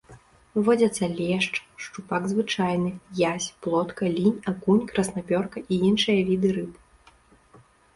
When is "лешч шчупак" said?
1.19-2.23